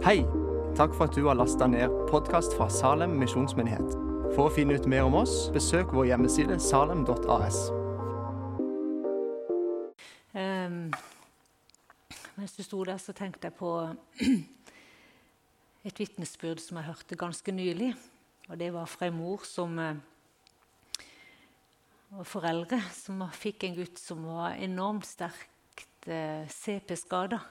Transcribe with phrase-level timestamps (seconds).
[0.00, 0.22] Hei!
[0.78, 3.90] Takk for at du har lasta ned podkast fra Salem misjonsmyndighet.
[4.32, 7.58] For å finne ut mer om oss, besøk vår hjemmeside salem.as.
[10.32, 10.88] Um,
[12.38, 13.74] mens du sto der, så tenkte jeg på
[15.90, 17.92] et vitnesbyrd som jeg hørte ganske nylig.
[18.48, 19.92] Og det var fra en mor som uh,
[22.16, 27.44] og foreldre som fikk en gutt som var enormt sterkt eh, CP-skada.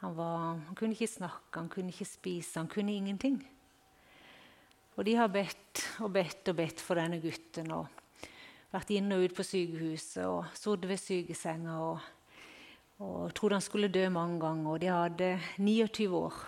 [0.00, 3.40] Han, han, kunne ikke snakke, han kunne ikke spise, han kunne ingenting.
[4.96, 7.70] Og de har bedt og bedt og bedt for denne gutten.
[7.72, 7.88] og
[8.70, 12.06] Vært inn og ut på sykehuset og sittet ved sykesenga og,
[13.02, 14.70] og trodde han skulle dø mange ganger.
[14.70, 16.38] Og de hadde 29 år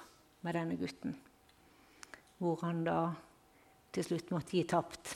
[0.42, 1.16] med denne gutten,
[2.38, 2.98] hvor han da
[3.92, 5.12] til slutt måtte gi tapt.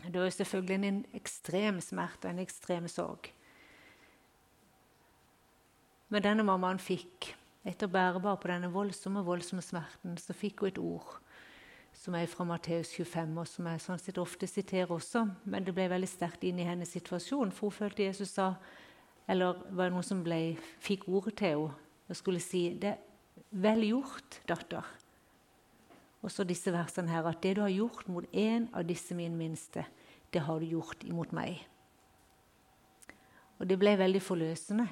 [0.00, 3.28] Det var selvfølgelig en ekstrem smerte og en ekstrem sorg.
[6.10, 7.30] Men denne mammaen fikk,
[7.62, 11.18] etter å bære bare på denne voldsomme, voldsomme smerten, så fikk hun et ord
[12.00, 15.24] som er fra Matteus 25, og som jeg sånn sett ofte siterer også.
[15.50, 18.54] Men det ble veldig sterkt inn i hennes situasjon, for hun følte Jesus sa
[19.30, 22.96] Eller var det noen som ble, fikk ordet til henne og skulle si det
[23.62, 24.86] vel gjort, datter.
[26.24, 29.36] Og så disse versene her, at det du har gjort mot en av disse min
[29.38, 29.84] minste,
[30.34, 31.60] det har du gjort imot meg.
[33.60, 34.88] Og det ble veldig forløsende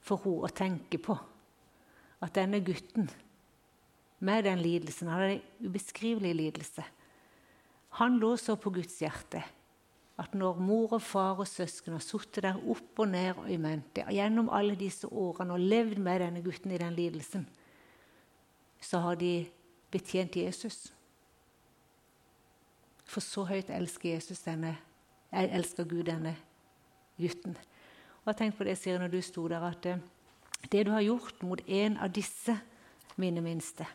[0.00, 1.16] for henne å tenke på
[2.20, 3.08] at denne gutten
[4.20, 6.84] med den lidelsen Han hadde en ubeskrivelig lidelse.
[8.00, 9.42] Han lå så på Guds hjerte
[10.20, 13.56] at når mor og far og søsken har sittet der opp og ned og i
[13.60, 17.46] mente gjennom alle disse årene og levd med denne gutten i den lidelsen,
[18.80, 19.48] så har de
[19.90, 20.90] betjent Jesus.
[23.08, 24.76] For så høyt elsker denne,
[25.32, 26.36] elsker Gud denne
[27.18, 27.56] gutten.
[28.30, 30.02] Og tenk på det, Siri, når du sto der, at eh,
[30.70, 32.54] det du har gjort mot en av disse
[33.18, 33.88] mine minste,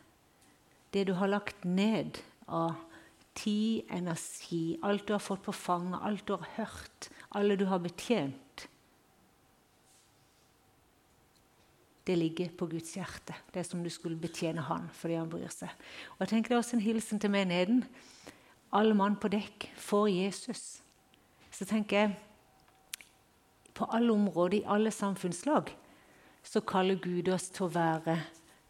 [0.91, 2.19] det du har lagt ned
[2.51, 2.75] av
[3.35, 7.79] tid, energi, alt du har fått på fanget, alt du har hørt, alle du har
[7.83, 8.67] betjent
[12.05, 13.33] Det ligger på Guds hjerte.
[13.49, 15.71] Det er som du skulle betjene Han fordi Han bryr seg.
[16.13, 17.81] Og jeg tenker Det er også en hilsen til menigheten.
[18.71, 20.83] Alle mann på dekk for Jesus.
[21.49, 22.13] Så tenker jeg
[23.75, 25.73] på alle områder, i alle samfunnslag,
[26.43, 28.19] så kaller Gud oss til å være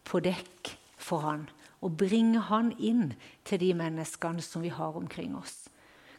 [0.06, 1.46] på dekk for Han.
[1.84, 3.12] Og bringe Han inn
[3.46, 5.68] til de menneskene som vi har omkring oss.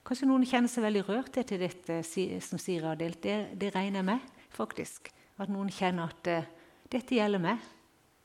[0.08, 3.20] Kanskje noen kjenner seg veldig rørt etter dette som Siri har delt.
[3.24, 5.10] Det, det, regner jeg med, faktisk.
[5.36, 6.46] At noen kjenner at uh,
[6.88, 7.66] dette gjelder meg.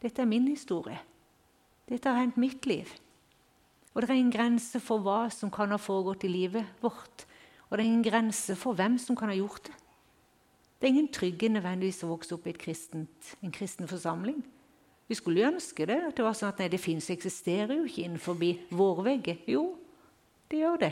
[0.02, 1.00] Dette er min historie.
[1.90, 2.86] Dette har hendt mitt liv.
[3.92, 7.26] Og det er ingen grense for hva som kan ha foregått i livet vårt.
[7.66, 9.81] Og det er ingen grense for hvem som kan ha gjort det.
[10.82, 14.40] Det er ingen trygghet nødvendigvis å vokse opp i kristent, en kristen forsamling.
[15.06, 17.84] Vi skulle jo ønske det, at det var sånn at nei, det fins eksisterer jo
[17.86, 18.40] ikke innenfor
[18.74, 19.44] våre vegger.
[19.46, 19.76] Jo,
[20.50, 20.90] det gjør det.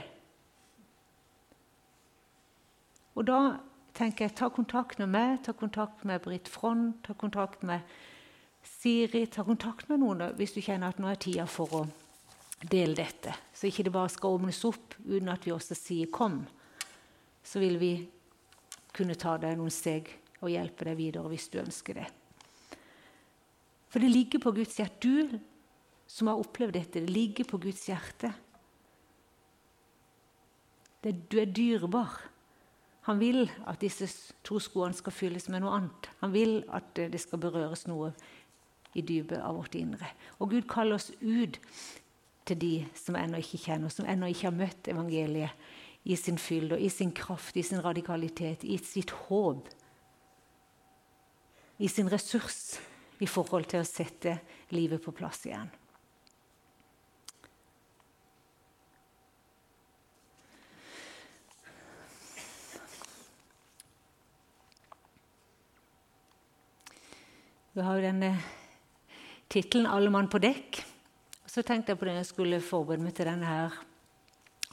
[3.18, 3.40] Og da
[3.98, 7.82] tenker jeg ta kontakt med meg, ta kontakt med Britt Front, ta kontakt med
[8.62, 11.82] Siri, ta kontakt med noen hvis du kjenner at nå er tida for å
[12.62, 13.34] dele dette.
[13.50, 16.46] Så ikke det bare skal åpnes opp uten at vi også sier 'kom'.
[17.42, 18.08] Så vil vi
[18.96, 20.08] kunne ta deg noen steg
[20.40, 22.08] og hjelpe deg videre hvis du ønsker det.
[23.90, 25.00] For det ligger på Guds hjerte.
[25.02, 25.38] Du
[26.10, 28.32] som har opplevd dette, det ligger på Guds hjerte.
[31.00, 32.18] Det, du er dyrebar.
[33.08, 34.06] Han vil at disse
[34.46, 36.10] to skoene skal fylles med noe annet.
[36.20, 38.12] Han vil at det skal berøres noe
[38.98, 40.10] i dypet av vårt indre.
[40.38, 41.58] Og Gud kaller oss ut
[42.46, 45.70] til de som ennå ikke kjenner, som ennå ikke har møtt evangeliet
[46.02, 49.68] i sin fylde i sin kraft, i sin radikalitet, i sitt håp.
[51.76, 52.78] I sin ressurs
[53.20, 54.38] i forhold til å sette
[54.72, 55.68] livet på plass igjen.
[67.72, 68.32] Vi har jo denne
[69.48, 70.82] tittelen 'Alle mann på dekk'.
[71.46, 73.89] Så tenkte jeg på det jeg skulle forberede meg til denne her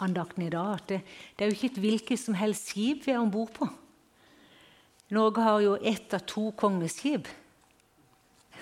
[0.03, 1.01] andakten i dag, at det,
[1.37, 3.67] det er jo ikke et hvilket som helst skip vi er om bord på.
[5.09, 7.27] Norge har jo ett av to kongeskip.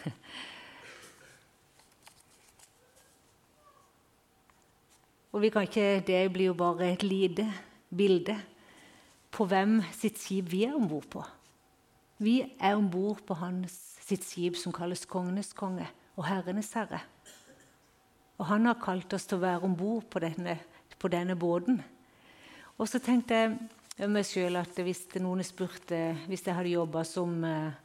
[5.33, 7.53] Og vi kan ikke, Det blir jo bare et lite
[7.89, 8.41] bilde
[9.31, 11.23] på hvem sitt skip vi er om bord på.
[12.17, 13.71] Vi er om bord på hans
[14.05, 17.01] sitt skip som kalles kongenes konge og herrenes herre.
[18.37, 20.59] Og han har kalt oss til å være om bord på denne
[21.05, 21.77] på denne båten.
[22.81, 23.37] Og så tenkte
[23.95, 27.75] jeg meg sjøl at hvis noen spurte hvis jeg hadde jobba som eh,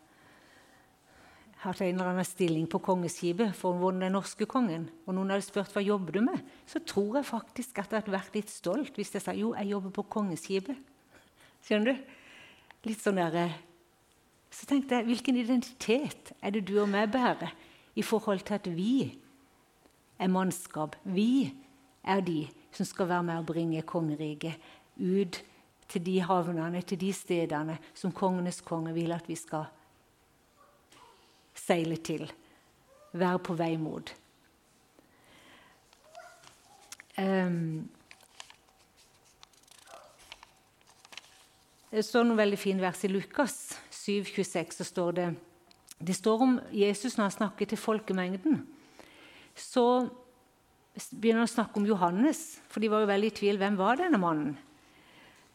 [1.60, 5.74] hatt en eller annen stilling på kongeskipet for den norske kongen, og noen hadde spurt
[5.76, 9.12] hva jobber du med, så tror jeg faktisk at jeg hadde vært litt stolt hvis
[9.14, 10.80] jeg sa jo, jeg jobber på kongeskipet.
[11.66, 12.14] Skjønner du?
[12.88, 13.58] Litt sånn der, eh,
[14.50, 17.52] Så tenkte jeg, hvilken identitet er det du og meg bærer
[17.94, 19.14] i forhold til at vi
[20.18, 20.96] er mannskap?
[21.04, 21.54] Vi
[22.02, 24.60] er de som skal være med å bringe kongeriket
[25.00, 25.40] ut
[25.90, 29.66] til de havnene, til de stedene som kongenes konge vil at vi skal
[31.56, 32.28] seile til,
[33.12, 34.12] være på vei mot.
[37.20, 37.88] Um,
[41.90, 43.56] det står noen veldig fine vers i Lukas
[43.90, 45.28] 7, 26, så står det
[46.00, 48.62] Det står om Jesus når han snakker til folkemengden.
[49.54, 50.08] Så
[51.08, 53.60] begynner å snakke om Johannes, for de var jo veldig i tvil.
[53.60, 54.56] Hvem var denne mannen?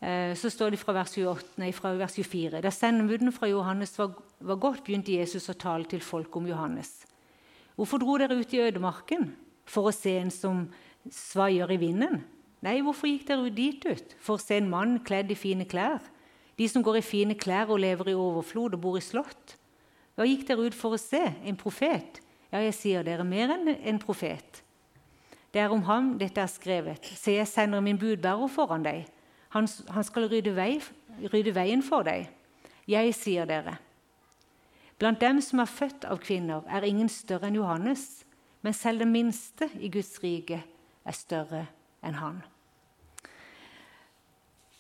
[0.02, 2.62] Eh, så står det fra vers, 28, nei, fra vers 24.
[2.64, 7.06] Da sendebudene fra Johannes var, var godt, begynte Jesus å tale til folk om Johannes.
[7.76, 9.32] Hvorfor dro dere ut i ødemarken?
[9.68, 10.66] For å se en som
[11.12, 12.22] svaier i vinden?
[12.66, 14.16] Nei, hvorfor gikk dere ut dit ut?
[14.24, 16.04] For å se en mann kledd i fine klær?
[16.56, 19.58] De som går i fine klær og lever i overflod og bor i slott?
[20.16, 21.22] Hva gikk dere ut for å se?
[21.44, 22.22] En profet?
[22.54, 24.62] Ja, jeg sier dere mer enn en profet.
[25.56, 27.06] Det er om ham dette er skrevet.
[27.16, 29.06] Se, jeg sender min budbærer foran deg
[29.56, 30.82] han, han skal rydde, vei,
[31.32, 32.28] rydde veien for deg.
[32.92, 33.78] Jeg sier dere.
[35.00, 38.26] Blant dem som er født av kvinner, er ingen større enn Johannes,
[38.64, 41.66] men selv den minste i Guds rike er større
[42.04, 42.44] enn han.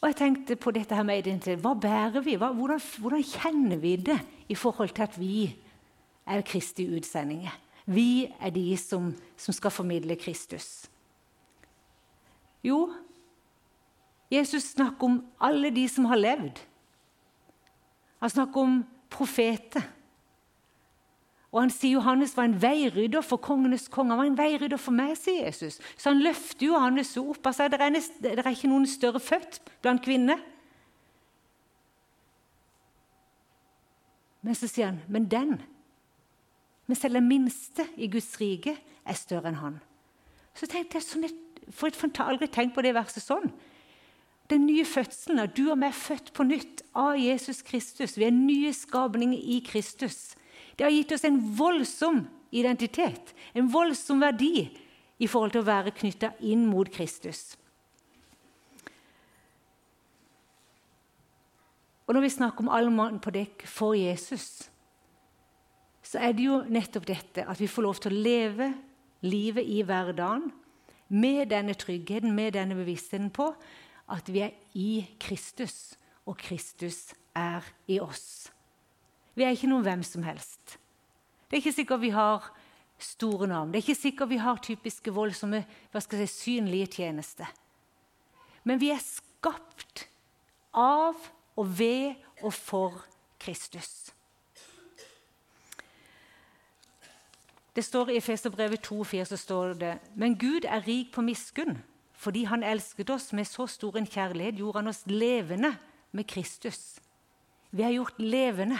[0.01, 1.61] Og jeg tenkte på dette her med identitet.
[1.63, 2.35] Hva bærer vi?
[2.37, 4.19] Hva, hvordan, hvordan, kjenner vi det
[4.51, 5.37] i forhold til at vi
[6.27, 7.55] er Kristi utsendinger?
[7.85, 10.87] Vi er de som, som skal formidle Kristus.
[12.65, 12.89] Jo,
[14.31, 16.63] Jesus snakker om alle de som har levd.
[18.23, 18.79] Han snakker om
[19.13, 19.85] profeter.
[21.53, 24.11] Og han sier Johannes var en veirydder for kongenes konge.
[24.11, 25.77] Han var en veirydder for meg, sier Jesus.
[25.95, 27.45] Så han løfter Johannes opp.
[27.45, 27.95] Altså, det er,
[28.25, 30.41] det er ikke noen større født blant kvinner.
[34.43, 35.55] Men så sier han, men den,
[36.85, 39.79] men selv den minste i Guds rike, er større enn han.
[40.55, 43.49] Så tenkte jeg, sånn et, for et aldri tenk på det verset sånn.
[44.49, 48.13] Den nye fødselen, at du og meg er født på nytt av Jesus Kristus.
[48.17, 50.35] Vi er nye skapninger i Kristus.
[50.77, 54.67] Det har gitt oss en voldsom identitet, en voldsom verdi
[55.17, 57.55] i forhold til å være knytta inn mot Kristus.
[62.05, 64.69] Og Når vi snakker om all mann på dekk for Jesus,
[66.05, 68.69] så er det jo nettopp dette at vi får lov til å leve
[69.25, 70.51] livet i hverdagen
[71.07, 73.49] med denne tryggheten, med denne bevisstheten på
[74.13, 78.51] at vi er i Kristus, og Kristus er i oss.
[79.35, 80.77] Vi er ikke noen hvem som helst.
[81.49, 82.45] Det er ikke sikkert vi har
[83.01, 83.71] store navn.
[83.71, 87.49] Det er ikke sikkert vi har typiske voldsomme hva skal jeg si, synlige tjenester.
[88.65, 90.07] Men vi er skapt
[90.75, 91.17] av
[91.55, 93.03] og ved og for
[93.41, 94.14] Kristus.
[97.75, 101.81] Det står I Efeserbrevet 2,4 så står det Men Gud er rik på miskunn
[102.15, 105.73] fordi han elsket oss med så stor en kjærlighet, gjorde han oss levende
[106.15, 106.95] med Kristus.
[107.75, 108.77] Vi er gjort levende.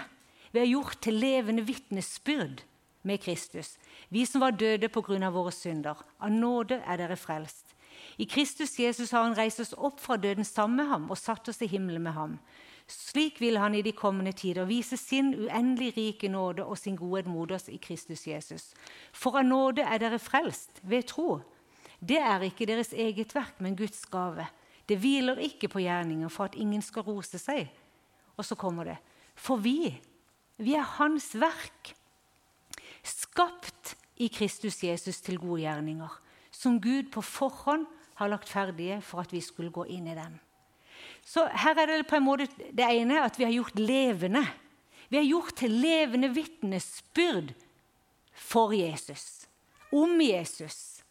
[0.56, 2.64] Vi er gjort til levende vitnesbyrd
[3.04, 3.76] med Kristus.
[4.10, 5.30] Vi som var døde pga.
[5.30, 5.96] våre synder.
[6.20, 7.76] Av nåde er dere frelst.
[8.18, 11.50] I Kristus Jesus har han reist oss opp fra døden sammen med ham og satt
[11.50, 12.40] oss i himmelen med ham.
[12.88, 17.26] Slik vil han i de kommende tider vise sin uendelig rike nåde og sin godhet
[17.26, 18.74] mot oss i Kristus Jesus.
[19.14, 21.40] For av nåde er dere frelst ved tro.
[22.00, 24.46] Det er ikke deres eget verk, men Guds gave.
[24.86, 27.72] Det hviler ikke på gjerninger for at ingen skal rose seg.
[28.38, 28.98] Og så kommer det.
[29.34, 29.90] For vi,
[30.62, 31.96] vi er Hans verk,
[33.02, 37.88] skapt i Kristus Jesus til gode gjerninger, som Gud på forhånd
[38.22, 40.38] har lagt ferdige for at vi skulle gå inn i dem.
[41.26, 44.44] Så her er det på en måte det ene at vi har gjort levende.
[45.10, 47.54] Vi har gjort til levende vitnesbyrd
[48.36, 49.48] for Jesus,
[49.94, 51.02] om Jesus.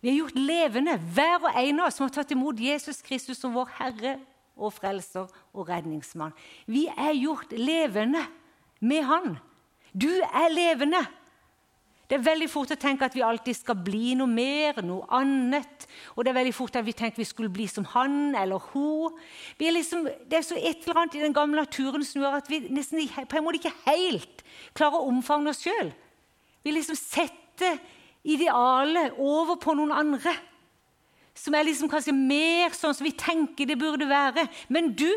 [0.00, 3.40] Vi har gjort levende, hver og en av oss som har tatt imot Jesus Kristus
[3.40, 4.16] som vår Herre
[4.58, 6.34] og Frelser og Redningsmann.
[6.66, 8.24] Vi er gjort levende
[8.80, 9.38] med Han.
[9.94, 11.02] Du er levende.
[12.08, 15.84] Det er veldig fort å tenke at vi alltid skal bli noe mer, noe annet.
[16.16, 19.18] Og det er veldig fort at vi tenker vi skulle bli som han eller hun.
[19.60, 22.48] Er liksom, det er så et eller annet i den gamle naturen som gjør at
[22.48, 24.40] vi nesten på en måte ikke helt
[24.72, 25.92] klarer å omfavne oss sjøl.
[26.64, 27.76] Vi liksom setter
[28.24, 30.32] idealet over på noen andre.
[31.36, 34.48] Som er liksom kanskje mer sånn som vi tenker det burde være.
[34.72, 35.12] Men du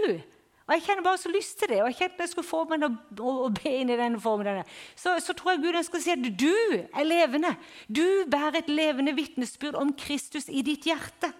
[0.68, 2.84] Og Jeg kjenner bare så lyst til det, og jeg kjente jeg skulle få meg
[2.86, 4.62] å, be inn i denne formen.
[4.96, 7.56] Så, så tror jeg Gud ønsker å si at du er levende.
[7.89, 11.32] Du bærer et levende vitnesbyrd om Kristus i ditt hjerte.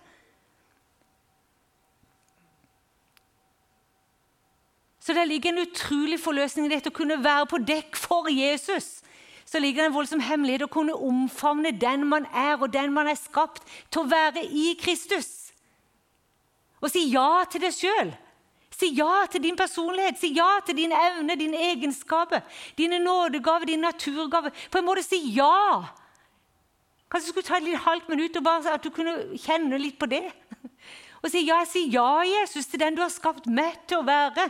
[5.02, 9.00] Så det ligger en utrolig forløsning i dette å kunne være på dekk for Jesus.
[9.46, 13.10] Så ligger det en voldsom hemmelighet å kunne omfavne den man er, og den man
[13.10, 15.52] er skapt til å være i Kristus.
[16.82, 18.14] Og si ja til deg sjøl.
[18.72, 22.42] Si ja til din personlighet, si ja til dine evner, dine egenskaper,
[22.78, 24.52] dine nådegaver, dine naturgave.
[24.72, 25.84] På en måte si ja.
[27.12, 30.00] Kanskje du skulle ta et litt halvt minutt og bare at du kunne kjenne litt
[30.00, 30.24] på det.
[31.22, 34.08] Og si ja, jeg sier ja, Jesus, til den du har skapt meg til å
[34.08, 34.48] være.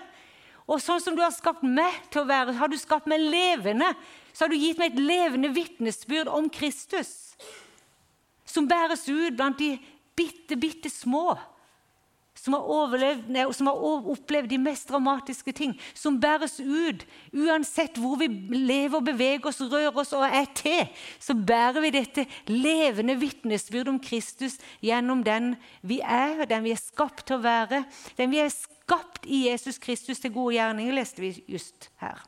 [0.71, 3.89] Og sånn som du har skapt meg til å være, har du skapt meg levende.
[4.31, 7.33] Så har du gitt meg et levende vitnesbyrd om Kristus.
[8.47, 9.73] Som bæres ut blant de
[10.15, 11.33] bitte, bitte små.
[12.41, 15.75] Som har, overlevd, nei, som har opplevd de mest dramatiske ting.
[15.93, 17.03] Som bæres ut
[17.37, 20.89] uansett hvor vi lever, beveger oss, rører oss og er til.
[21.21, 25.53] Så bærer vi dette levende vitnesbyrd om Kristus gjennom den
[25.85, 27.83] vi er, den vi er skapt til å være.
[28.17, 32.25] Den vi er skapt i Jesus Kristus til gode gjerninger, leste vi just her.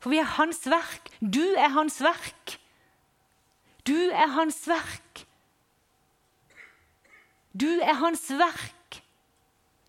[0.00, 1.12] For vi er hans verk.
[1.20, 2.56] Du er hans verk.
[3.84, 5.26] Du er hans verk.
[7.54, 9.00] Du er hans verk.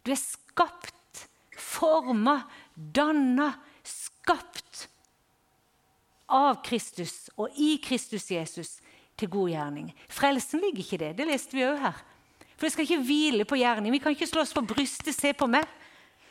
[0.06, 1.26] Du er skapt,
[1.58, 2.44] forma,
[2.76, 4.86] danna, skapt
[6.30, 8.78] av Kristus og i Kristus Jesus
[9.18, 9.90] til god gjerning.
[10.12, 11.16] Frelsen ligger ikke i det.
[11.18, 12.04] Det leste vi òg her.
[12.56, 13.94] For det skal ikke hvile på gjerning.
[13.96, 15.16] Vi kan ikke slå oss på brystet.
[15.16, 15.66] Se på meg.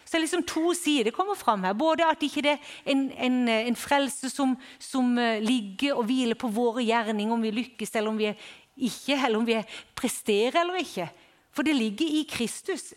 [0.05, 1.75] Så det er liksom to sider kommer fram her.
[1.77, 6.39] Både at ikke det er en, en, en frelse som, som, eh, ligger og hviler
[6.39, 9.61] på våre gjerninger, om vi lykkes eller om vi ikke, eller om vi
[9.97, 11.09] presterer eller ikke.
[11.55, 12.93] For det ligger i Kristus.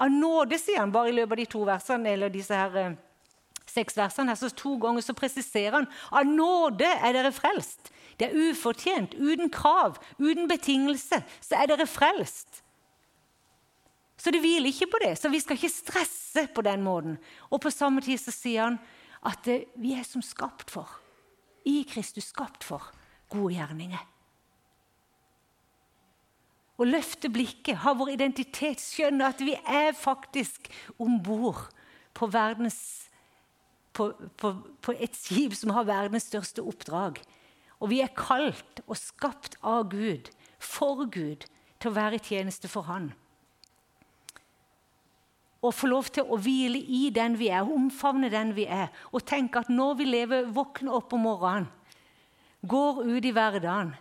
[0.00, 2.96] Av nåde, sier han bare i løpet av de to versene, eller disse her eh,
[3.68, 4.32] seks versene.
[4.32, 7.92] her, så To ganger så presiserer han av nåde er dere frelst.
[8.20, 11.22] Det er ufortjent, uten krav, uten betingelse.
[11.40, 12.62] Så er dere frelst.
[14.22, 15.16] Så det hviler ikke på det.
[15.18, 17.16] Så vi skal ikke stresse på den måten.
[17.50, 18.78] Og på samme tid så sier han
[19.26, 19.46] at
[19.78, 20.88] vi er som skapt for,
[21.64, 22.90] i Kristus skapt for,
[23.30, 24.11] gode gjerninger.
[26.82, 30.66] Å løfte blikket, ha vår identitet, skjønne at vi er faktisk
[30.98, 31.68] om bord
[32.18, 32.26] på,
[33.94, 34.08] på,
[34.40, 37.22] på, på et skip som har verdens største oppdrag.
[37.78, 41.46] Og vi er kalt og skapt av Gud, for Gud,
[41.78, 43.12] til å være i tjeneste for Han
[45.62, 48.90] og få lov til å hvile i den vi er, omfavne den vi er.
[49.14, 51.68] Og tenke at når vi lever, våkner opp om morgenen,
[52.66, 53.92] går ut i hverdagen,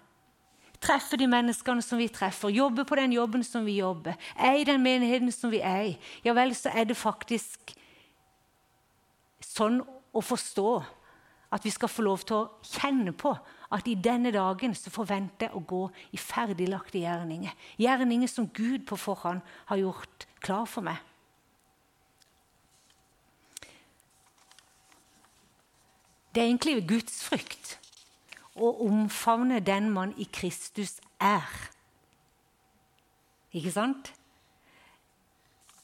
[0.82, 4.82] treffer de menneskene som vi treffer, jobbe på den jobben som vi jobber, eie den
[4.84, 5.94] menigheten som vi er i,
[6.26, 7.76] ja vel, så er det faktisk
[9.52, 10.72] sånn å forstå
[11.52, 13.34] at vi skal få lov til å kjenne på
[13.72, 15.82] at i denne dagen så forventer jeg å gå
[16.16, 17.54] i ferdiglagte gjerninger.
[17.80, 21.00] Gjerninger som Gud på forhånd har gjort klar for meg.
[26.32, 27.76] Det er egentlig gudsfrykt
[28.56, 31.48] å omfavne den man i Kristus er.
[33.56, 34.12] Ikke sant?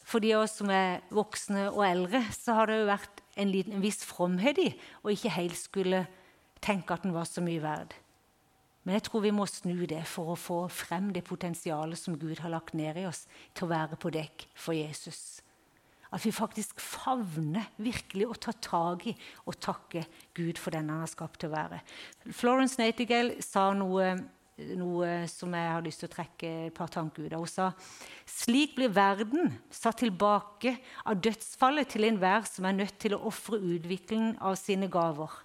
[0.08, 3.50] For de av oss som er voksne og eldre, så har det jo vært en,
[3.52, 4.70] liten, en viss fromhet i
[5.04, 6.06] å ikke helt skulle
[6.64, 7.96] tenke at den var så mye verd.
[8.88, 12.40] Men jeg tror vi må snu det for å få frem det potensialet som Gud
[12.40, 15.42] har lagt ned i oss til å være på dekk for Jesus.
[16.14, 19.14] At vi faktisk favner virkelig og tar tak i
[19.46, 21.82] og takker Gud for den han har skapt til å være.
[22.32, 24.14] Florence Nightingale sa noe,
[24.80, 27.44] noe som jeg har lyst til å trekke et par tanker ut av.
[27.44, 27.72] Hun sa
[28.38, 33.60] slik blir verden satt tilbake av dødsfallet til enhver som er nødt til å ofre
[33.60, 35.44] utviklingen av sine gaver.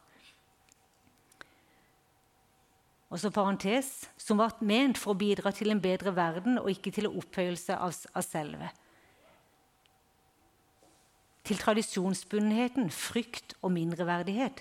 [3.13, 6.95] Og så parentes, som var ment for å bidra til en bedre verden og ikke
[6.97, 8.71] til opphøyelse av, av selve
[11.47, 14.61] til tradisjonsbundenheten, frykt og mindreverdighet.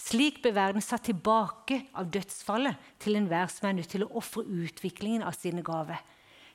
[0.00, 4.46] Slik ble verden satt tilbake av dødsfallet til enhver som er nødt til å ofre
[4.46, 6.00] utviklingen av sine gaver.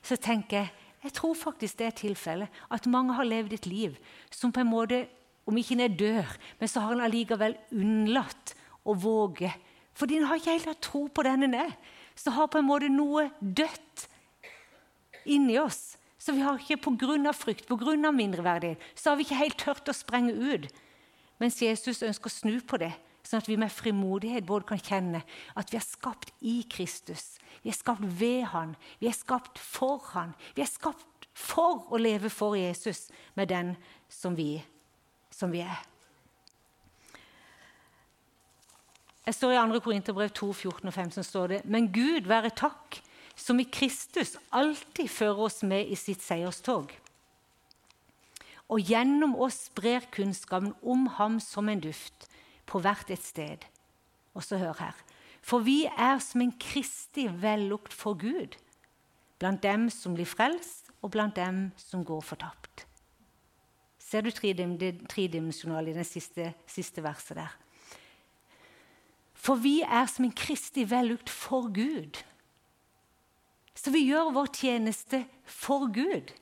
[0.02, 0.72] Så tenker jeg
[1.04, 3.98] jeg tror faktisk det er tilfellet at mange har levd et liv
[4.32, 5.04] som på en måte,
[5.46, 9.52] om ikke en dør, men så har en allikevel unnlatt å våge.
[9.94, 11.70] Fordi en har ikke helt hatt tro på den en er.
[12.18, 14.08] Så har på en måte noe dødt
[15.30, 15.94] inni oss
[16.26, 17.32] så vi har ikke pga.
[17.32, 18.10] frykt, pga.
[18.10, 20.66] mindreverdighet, så har vi ikke helt tørt å sprenge ut.
[21.38, 22.92] Mens Jesus ønsker å snu på det,
[23.22, 25.22] sånn at vi med frimodighet både kan kjenne
[25.54, 27.36] at vi er skapt i Kristus.
[27.62, 30.34] Vi er skapt ved Han, vi er skapt for Han.
[30.56, 33.06] Vi er skapt for å leve for Jesus
[33.36, 33.76] med den
[34.08, 34.64] som vi,
[35.30, 35.78] som vi er.
[39.26, 39.80] Jeg står i 2.
[39.82, 43.00] Korinterbrev 2, 14 og 15 står det Men Gud være takk,
[43.36, 46.90] som i Kristus alltid fører oss med i sitt seierstog.
[48.66, 52.26] Og gjennom oss sprer kunnskapen om ham som en duft
[52.66, 53.62] på hvert et sted.
[54.34, 54.96] Og så hør her.
[55.46, 58.56] For vi er som en kristig vellukt for Gud,
[59.38, 62.86] blant dem som blir frelst, og blant dem som går fortapt.
[64.02, 67.52] Ser du tredimensjonal i det siste, siste verset der?
[69.34, 72.18] For vi er som en kristig vellukt for Gud.
[73.86, 76.32] Så vi gjør vår tjeneste for Gud.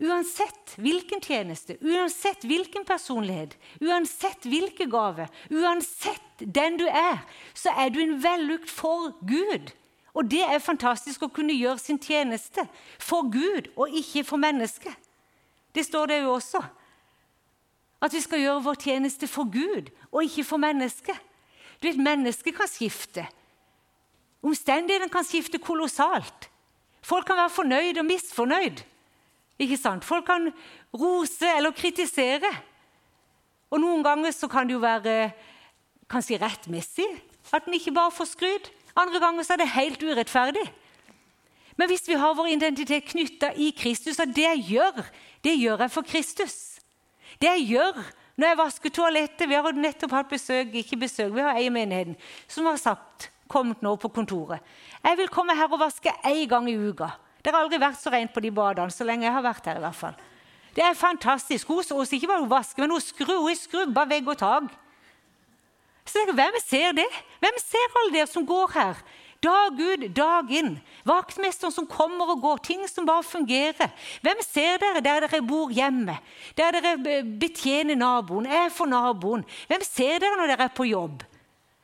[0.00, 3.52] Uansett hvilken tjeneste, uansett hvilken personlighet,
[3.84, 7.18] uansett hvilke gave, uansett den du er,
[7.52, 9.74] så er du en vellukt for Gud.
[10.16, 12.64] Og det er fantastisk å kunne gjøre sin tjeneste
[12.96, 14.94] for Gud og ikke for mennesket.
[15.76, 16.62] Det står det jo også.
[18.00, 21.28] At vi skal gjøre vår tjeneste for Gud og ikke for mennesket.
[21.76, 23.26] Du vet, Mennesket kan skifte.
[24.42, 26.48] Omstendighetene kan skifte kolossalt.
[27.04, 28.82] Folk kan være fornøyd og misfornøyd.
[29.60, 30.04] Ikke sant?
[30.04, 30.50] Folk kan
[30.96, 32.50] rose eller kritisere.
[33.70, 35.30] Og Noen ganger så kan det jo være
[36.10, 37.06] kanskje rettmessig
[37.52, 38.70] at en ikke bare får skryt.
[38.98, 40.64] Andre ganger så er det helt urettferdig.
[41.76, 45.04] Men hvis vi har vår identitet knytta i Kristus, og det jeg gjør,
[45.44, 46.80] det gjør jeg for Kristus
[47.40, 48.00] det jeg gjør
[48.40, 51.72] når jeg vasker toalettet Vi har nettopp hatt besøk, ikke besøk, vi har ei i
[51.72, 52.16] menigheten
[52.48, 54.62] som har sagt, kommet nå på kontoret
[55.02, 57.10] Jeg vil komme her og vaske én gang i uka.
[57.42, 59.80] Det har aldri vært så rent på de badene så lenge jeg har vært her.
[59.80, 60.18] i hvert fall.
[60.76, 61.68] Det er fantastisk.
[61.68, 64.68] Hun oss ikke bare hun vasker, men hun skrur i skrubba vegg og tak.
[66.04, 67.08] Så jeg, Hvem ser det?
[67.40, 69.02] Hvem ser alle dere som går her?
[69.40, 70.74] Dag ut, dag inn.
[71.08, 72.58] Vaktmesteren som kommer og går.
[72.66, 73.88] Ting som bare fungerer.
[74.20, 76.18] Hvem ser dere der dere bor hjemme?
[76.58, 79.46] Der dere betjener naboen, er for naboen.
[79.70, 81.24] Hvem ser dere når dere er på jobb?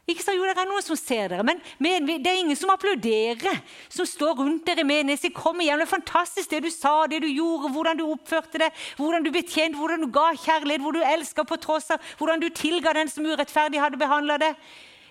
[0.07, 1.59] Ikke så, jo, det er noen som ser dere, men,
[2.07, 3.59] det er ingen som applauderer.
[3.90, 7.25] Som står rundt dere i sier Kom igjen, det er fantastisk det du sa, det
[7.25, 11.03] du gjorde, hvordan du oppførte deg, hvordan du betjente, hvordan du ga kjærlighet, hvor du
[11.03, 14.55] elska på tross av, hvordan du tilga den som urettferdig hadde behandla deg.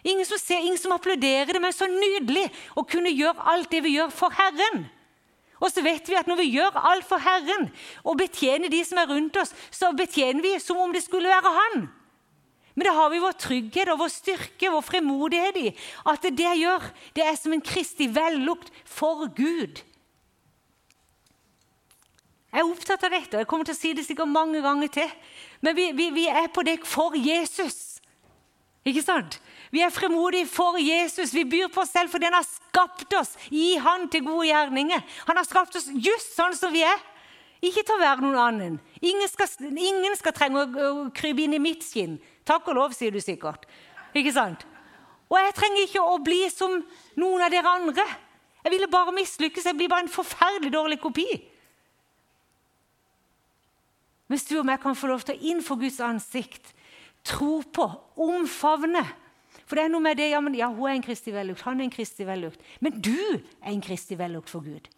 [0.05, 2.45] Ingen som ser, ingen som applauderer det, men så nydelig
[2.79, 4.85] å kunne gjøre alt det vi gjør for Herren.
[5.59, 7.67] Og så vet vi at når vi gjør alt for Herren
[8.03, 11.55] og betjener de som er rundt oss, så betjener vi som om det skulle være
[11.59, 11.87] Han.
[12.75, 15.67] Men da har vi vår trygghet og vår styrke vår fremodighet i
[16.11, 19.79] at det jeg gjør, det er som en kristig vellukt for Gud.
[22.55, 24.91] Jeg er opptatt av dette, og jeg kommer til å si det sikkert mange ganger
[24.91, 25.15] til.
[25.63, 27.97] Men vi, vi, vi er på det for Jesus.
[28.87, 29.39] Ikke sant?
[29.73, 31.33] Vi er fremodige for Jesus.
[31.35, 35.03] Vi byr på oss selv fordi han har skapt oss i Han til gode gjerninger.
[35.27, 37.01] Han har skapt oss just sånn som vi er.
[37.65, 38.79] Ikke til å være noen annen.
[39.01, 42.19] Ingen skal, ingen skal trenge å krype inn i mitt skinn.
[42.45, 43.65] Takk og lov, sier du sikkert.
[44.15, 44.65] Ikke sant?
[45.31, 46.77] Og jeg trenger ikke å bli som
[47.17, 48.05] noen av dere andre.
[48.63, 49.65] Jeg ville bare mislykkes.
[49.65, 51.27] Jeg blir bare en forferdelig dårlig kopi.
[54.29, 56.71] Mens du og jeg kan få lov til å inn for Guds ansikt
[57.25, 57.85] tro på,
[58.21, 59.03] omfavne
[59.65, 61.79] for det er noe med det, ja, men, ja hun er en kristig vellukt, han
[61.79, 62.61] er en kristig vellukt.
[62.85, 64.89] Men du er en kristig vellukt for Gud.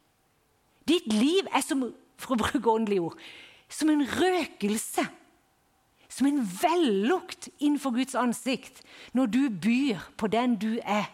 [0.87, 1.85] Ditt liv er som
[2.19, 3.21] for å bruke åndelige ord,
[3.71, 5.05] som en røkelse.
[6.17, 8.81] Som en vellukt innenfor Guds ansikt
[9.13, 11.11] når du byr på den du er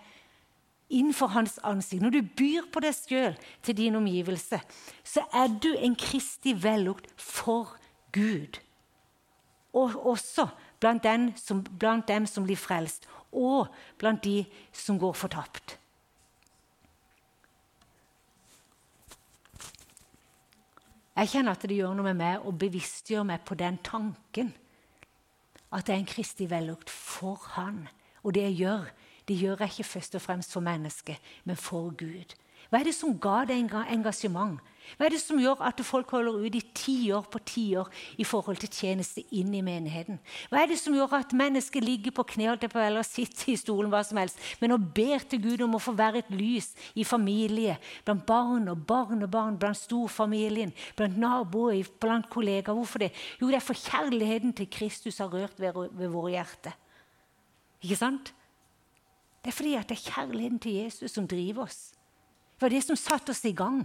[0.94, 3.36] innenfor hans ansikt, når du byr på deg sjøl
[3.66, 4.62] til din omgivelse,
[5.04, 7.76] så er du en kristig vellukt for
[8.16, 8.62] Gud.
[9.74, 10.48] Og også
[10.80, 11.08] blant,
[11.42, 15.80] som, blant dem som blir frelst, og blant de som går fortapt.
[21.14, 24.54] Jeg kjenner at det gjør noe med meg å bevisstgjøre meg på den tanken.
[25.74, 27.88] At det er en kristig vellukt for Han.
[28.24, 28.92] Og det jeg gjør,
[29.28, 32.36] det gjør jeg ikke først og fremst for mennesket, men for Gud.
[32.70, 34.60] Hva er det som ga deg engasjement?
[34.98, 37.90] Hva er det som gjør at folk holder ut i tiår på tiår
[38.22, 40.20] i forhold til tjeneste inn i menigheten?
[40.52, 44.04] Hva er det som gjør at mennesker ligger på kne eller sitter i stolen, hva
[44.06, 47.80] som helst, men og ber til Gud om å få være et lys i familie,
[48.06, 52.78] blant barn og barnebarn, blant storfamilien, blant naboer, blant kollegaer?
[52.78, 53.12] Hvorfor det?
[53.42, 56.78] Jo, det er for kjærligheten til Kristus har rørt ved, ved våre hjerter.
[57.84, 58.34] Ikke sant?
[59.44, 61.92] Det er fordi at det er kjærligheten til Jesus som driver oss.
[62.56, 63.82] Det var det som satte oss i gang.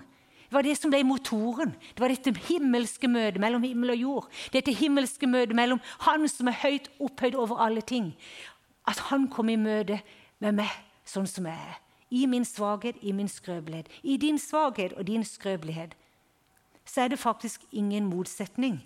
[0.49, 1.75] Det var det som ble motoren.
[1.95, 4.29] Det var dette himmelske møtet mellom himmel og jord.
[4.53, 8.15] Dette himmelske møtet mellom Han som er høyt opphøyd over alle ting.
[8.89, 10.01] At han kom i møte
[10.41, 10.73] med meg
[11.05, 11.77] sånn som jeg er.
[12.09, 13.89] I min svakhet, i min skrøpelighet.
[14.03, 15.93] I din svakhet og din skrøpelighet
[16.89, 18.81] så er det faktisk ingen motsetning.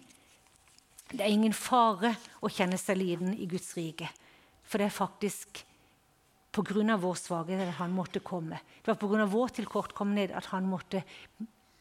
[1.13, 4.09] Det er ingen fare å kjenne seg liten i Guds rike.
[4.67, 5.63] For det er faktisk
[6.53, 6.97] pga.
[6.97, 8.61] vår svakhet at han måtte komme.
[8.83, 9.27] Det var pga.
[9.27, 11.03] vår tilkortkommenhet at han måtte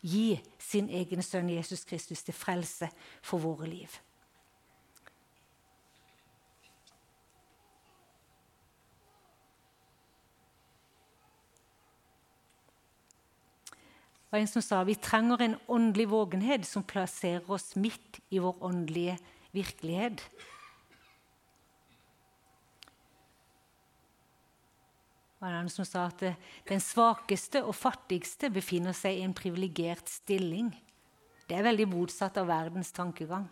[0.02, 2.90] gi sin egen sønn Jesus Kristus til frelse
[3.22, 4.00] for våre liv.
[14.32, 18.64] var en som sa vi trenger en åndelig vågenhet som plasserer oss midt i vår
[18.64, 19.18] åndelige
[19.52, 20.24] virkelighet.
[25.42, 26.22] Var en annen som sa at
[26.70, 30.70] den svakeste og fattigste befinner seg i en privilegert stilling.
[31.50, 33.48] Det er veldig motsatt av verdens tankegang.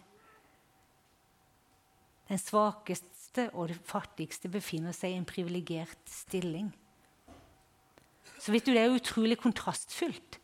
[2.29, 6.69] Den svakeste og det fattigste befinner seg i en privilegert stilling.
[8.37, 10.37] Så vet du, Det er utrolig kontrastfylt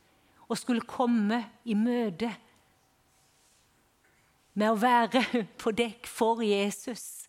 [0.50, 2.32] å skulle komme i møte
[4.58, 5.22] med å være
[5.62, 7.28] på dekk for Jesus.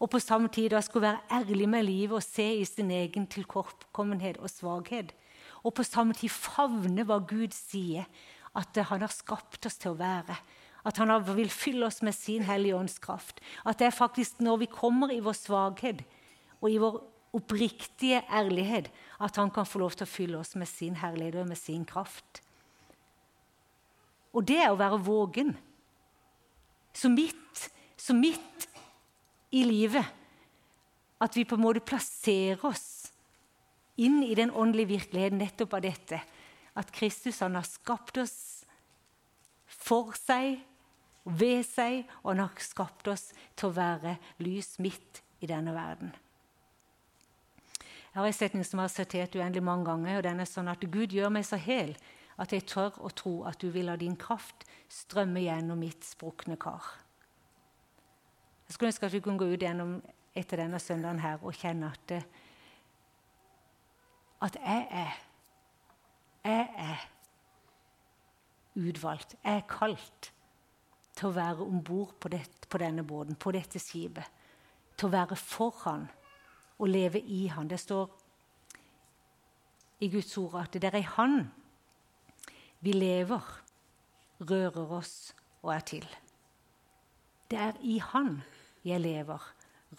[0.00, 4.40] Og på samme tid skulle være ærlig med livet og se i sin egen tilkortkommenhet
[4.40, 5.12] og svakhet.
[5.62, 8.08] Og på samme tid favne hva Gud sier
[8.56, 10.36] at han har skapt oss til å være.
[10.88, 13.42] At han vil fylle oss med sin Hellige Ånds kraft.
[13.68, 16.00] At det er faktisk når vi kommer i vår svakhet
[16.60, 17.02] og i vår
[17.36, 18.88] oppriktige ærlighet
[19.20, 21.84] at han kan få lov til å fylle oss med sin herlighet og med sin
[21.86, 22.40] kraft.
[24.32, 25.52] Og det er å være vågen.
[26.94, 28.49] Så mitt, så midt
[29.50, 30.06] i livet
[31.20, 33.10] at vi på en måte plasserer oss
[34.00, 36.20] inn i den åndelige virkeligheten nettopp av dette.
[36.78, 38.64] At Kristus han har skapt oss
[39.66, 40.62] for seg,
[41.24, 46.14] ved seg, og han har skapt oss til å være lys midt i denne verden.
[48.10, 50.16] Jeg har en setning som jeg har sitert uendelig mange ganger.
[50.16, 51.94] og den er sånn at Gud gjør meg så hel
[52.40, 56.56] at jeg tør å tro at du vil la din kraft strømme gjennom mitt sprukne
[56.56, 56.82] kar.
[58.70, 59.96] Jeg skulle ønske at vi kunne gå ut gjennom
[60.38, 62.12] etter denne søndagen her og kjenne at,
[64.46, 65.16] at jeg er
[66.44, 67.00] Jeg er
[68.74, 69.34] utvalgt.
[69.44, 70.30] Jeg er kalt
[71.16, 72.30] til å være om bord på,
[72.70, 74.24] på, denne båten, på dette skipet.
[74.96, 76.06] Til å være for Han
[76.78, 77.68] og leve i Han.
[77.68, 78.06] Det står
[80.00, 81.50] i Guds ord at det er i Han
[82.80, 83.50] vi lever,
[84.40, 86.08] rører oss og er til.
[87.50, 88.38] Det er i Han
[88.84, 89.42] jeg lever,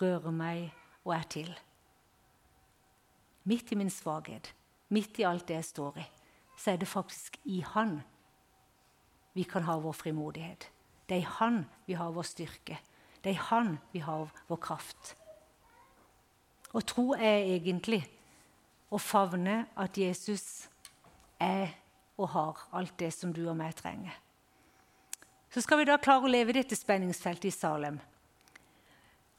[0.01, 0.71] rører meg
[1.05, 1.51] og er til.
[3.43, 4.53] Midt i min svakhet,
[4.89, 6.05] midt i alt det jeg står i,
[6.57, 8.01] så er det faktisk i Han
[9.33, 10.67] vi kan ha vår frimodighet.
[11.09, 12.77] Det er i Han vi har vår styrke.
[13.23, 15.15] Det er i Han vi har vår kraft.
[16.73, 18.03] Og tro er egentlig
[18.91, 20.67] å favne at Jesus
[21.39, 21.73] er
[22.17, 24.13] og har alt det som du og meg trenger.
[25.51, 27.99] Så skal vi da klare å leve dette spenningsfeltet i Salem.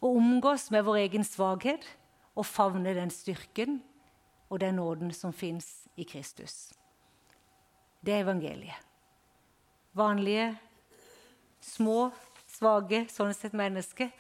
[0.03, 1.87] Og omgås med vår egen svakhet
[2.35, 3.81] og favne den styrken
[4.51, 6.73] og den nåden som fins i Kristus.
[8.03, 8.77] Det er evangeliet.
[9.95, 10.57] Vanlige,
[11.61, 12.11] små,
[12.51, 14.11] svake sånn sett mennesker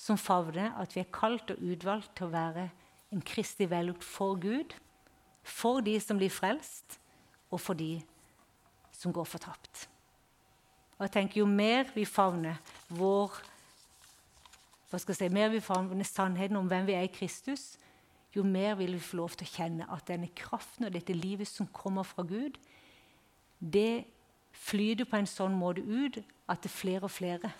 [0.00, 2.70] som favner at vi er kalt og utvalgt til å være
[3.12, 4.74] en kristig vellukt for Gud,
[5.42, 6.98] for de som blir frelst,
[7.50, 7.98] og for de
[8.94, 9.86] som går fortapt.
[10.98, 13.40] Og jeg tenker Jo mer vi favner vår
[14.90, 17.76] hva skal jeg si, mer vi favner sannheten om hvem vi er i Kristus,
[18.34, 21.48] jo mer vil vi få lov til å kjenne at denne kraften og dette livet
[21.48, 22.58] som kommer fra Gud,
[23.60, 24.04] det
[24.50, 27.52] flyter på en sånn måte ut at flere og flere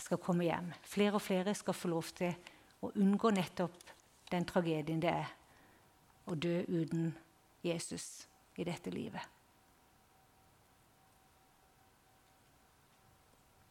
[0.00, 0.72] skal komme hjem.
[0.84, 2.32] Flere og flere skal få lov til
[2.82, 3.76] å unngå nettopp
[4.32, 5.30] den tragedien det er
[6.28, 7.12] å dø uten
[7.64, 8.26] Jesus
[8.58, 9.22] i dette livet.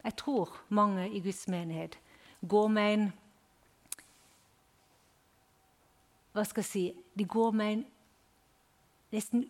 [0.02, 1.98] Jeg tror mange i Guds menighet
[2.48, 3.10] går med en
[6.32, 6.82] Hva skal jeg si
[7.18, 7.82] De går med en
[9.12, 9.44] nesten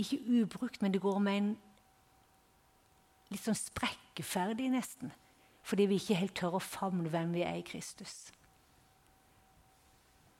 [0.00, 1.50] ikke ubrukt, men de går med en
[3.30, 5.12] litt sånn sprekkeferdig, nesten.
[5.66, 8.30] Fordi vi ikke helt tør å famne hvem vi er i Kristus.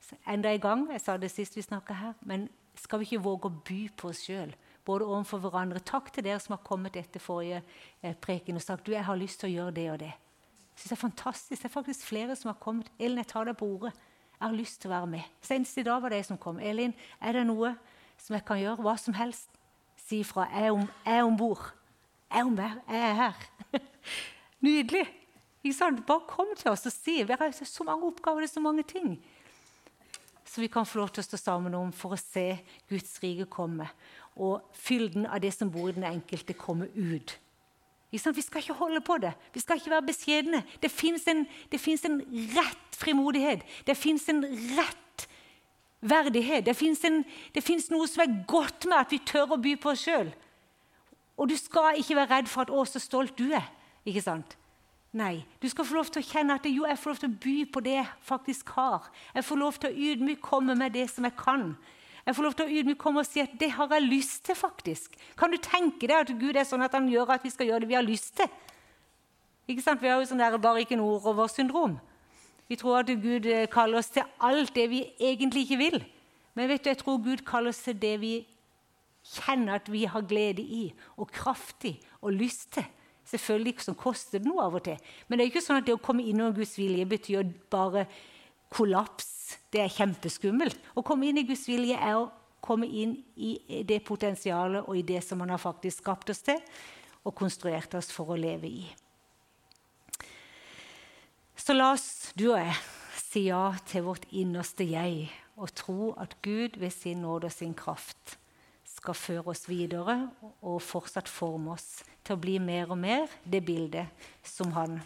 [0.01, 3.23] Så enda en gang, jeg sa det sist vi snakka her, men skal vi ikke
[3.23, 4.55] våge å by på oss sjøl,
[4.87, 5.83] både overfor hverandre.
[5.85, 7.61] Takk til dere som har kommet etter forrige
[8.01, 10.11] eh, preken og sagt du, jeg har lyst til å gjøre det og det.
[10.71, 11.61] Jeg synes Det er fantastisk.
[11.61, 12.91] Det er faktisk flere som har kommet.
[12.99, 13.93] Elin, jeg tar deg på ordet.
[14.39, 15.25] Jeg har lyst til å være med.
[15.41, 16.59] Senest i dag var det jeg som kom.
[16.59, 17.75] Elin, er det noe
[18.17, 18.81] som jeg kan gjøre?
[18.81, 19.49] Hva som helst.
[20.01, 20.47] Si ifra.
[20.49, 21.67] Jeg er om bord.
[22.31, 22.79] Jeg er om her.
[22.89, 23.43] Jeg er her.
[24.65, 25.05] Nydelig.
[25.61, 26.01] Ikke sant?
[26.07, 27.19] Bare kom til oss og si.
[27.21, 29.13] Vi har så mange oppgaver, det er så mange ting.
[30.45, 32.57] Så vi kan få lov til å stå sammen om for å se
[32.89, 33.87] Guds rike komme.
[34.35, 37.37] Og fylden av det som bor i den enkelte, komme ut.
[38.11, 39.31] Vi skal ikke holde på det.
[39.53, 40.63] Vi skal ikke være beskjedne.
[40.83, 42.21] Det fins en, en,
[42.57, 43.63] rett frimodighet.
[43.87, 44.43] Det fins en
[44.75, 45.27] rett
[46.01, 46.65] verdighet.
[46.65, 46.75] Det
[47.63, 50.33] fins noe som er godt med at vi tør å by på oss sjøl.
[51.39, 53.71] Og du skal ikke være redd for at 'å, så stolt du er'.
[54.05, 54.57] Ikke sant?
[55.13, 55.45] Nei.
[55.61, 57.65] Du skal få lov til å kjenne at jo, jeg får lov til å by
[57.65, 59.09] på det jeg faktisk har.
[59.35, 61.77] Jeg får lov til å ydmykt komme med det som jeg kan.
[62.25, 64.55] Jeg får lov til å ydmyke komme og si at det har jeg lyst til.
[64.55, 65.15] faktisk.
[65.37, 67.81] Kan du tenke deg at Gud er sånn at han gjør at vi skal gjøre
[67.81, 68.49] det vi har lyst til?
[69.67, 70.01] Ikke sant?
[70.01, 71.97] Vi har jo sånn der bare ikke noe over-syndrom.
[72.67, 75.99] Vi tror at Gud eh, kaller oss til alt det vi egentlig ikke vil.
[76.55, 78.33] Men vet du, jeg tror Gud kaller oss til det vi
[79.27, 82.87] kjenner at vi har glede i, og kraft i, og lyst til.
[83.31, 84.97] Selvfølgelig som koster det noe av og til.
[85.27, 88.05] Men det er ikke sånn at det å komme inn under Guds vilje betyr bare
[88.73, 89.30] kollaps.
[89.71, 90.79] Det er kjempeskummelt.
[90.95, 92.29] Å komme inn i Guds vilje er å
[92.61, 96.59] komme inn i det potensialet og i det som Han har faktisk skapt oss til
[97.25, 98.83] og konstruert oss for å leve i.
[101.57, 102.77] Så la oss, du og jeg,
[103.21, 105.27] si ja til vårt innerste jeg
[105.61, 108.37] og tro at Gud ved sin nåde og sin kraft
[108.87, 110.15] skal føre oss videre
[110.61, 114.99] og fortsatt forme oss til å bli mer og mer det bildet som han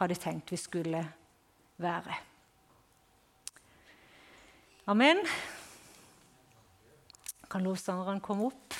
[0.00, 1.04] hadde tenkt vi skulle
[1.76, 2.27] være.
[4.88, 5.18] Amen.
[7.48, 8.74] Kan lovsangeren komme opp?